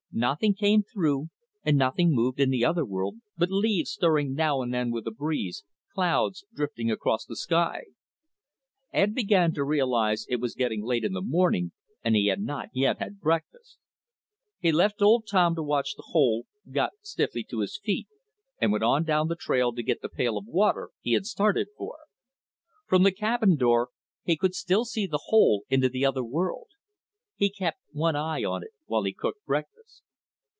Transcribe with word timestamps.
Nothing 0.13 0.53
came 0.55 0.83
through, 0.83 1.29
and 1.63 1.77
nothing 1.77 2.11
moved 2.11 2.41
in 2.41 2.49
the 2.49 2.65
other 2.65 2.83
world 2.83 3.19
but 3.37 3.49
leaves 3.49 3.91
stirring 3.91 4.33
now 4.33 4.61
and 4.61 4.73
then 4.73 4.91
with 4.91 5.07
a 5.07 5.11
breeze, 5.11 5.63
clouds 5.93 6.43
drifting 6.53 6.91
across 6.91 7.23
the 7.25 7.37
sky. 7.37 7.83
Ed 8.91 9.15
began 9.15 9.53
to 9.53 9.63
realize 9.63 10.25
it 10.27 10.41
was 10.41 10.53
getting 10.53 10.83
late 10.83 11.05
in 11.05 11.13
the 11.13 11.21
morning, 11.21 11.71
and 12.03 12.13
he 12.13 12.27
had 12.27 12.41
not 12.41 12.67
yet 12.73 12.99
had 12.99 13.21
breakfast. 13.21 13.77
He 14.59 14.73
left 14.73 15.01
old 15.01 15.27
Tom 15.31 15.55
to 15.55 15.63
watch 15.63 15.95
the 15.95 16.07
hole, 16.07 16.45
got 16.69 16.91
stiffly 17.01 17.45
to 17.45 17.61
his 17.61 17.79
feet 17.81 18.09
and 18.59 18.69
went 18.73 18.83
on 18.83 19.05
down 19.05 19.29
the 19.29 19.37
trail 19.37 19.71
to 19.71 19.81
get 19.81 20.01
the 20.01 20.09
pail 20.09 20.37
of 20.37 20.45
water 20.45 20.89
he 20.99 21.13
had 21.13 21.25
started 21.25 21.67
for. 21.77 21.95
From 22.85 23.03
the 23.03 23.13
cabin 23.13 23.55
door, 23.55 23.91
he 24.25 24.35
could 24.35 24.55
still 24.55 24.83
see 24.83 25.07
the 25.07 25.27
hole 25.27 25.63
into 25.69 25.87
the 25.87 26.05
other 26.05 26.21
world. 26.21 26.67
He 27.37 27.49
kept 27.49 27.79
one 27.91 28.15
eye 28.15 28.43
on 28.43 28.61
it 28.61 28.69
while 28.85 29.01
he 29.03 29.13
cooked 29.13 29.43
breakfast. 29.47 30.03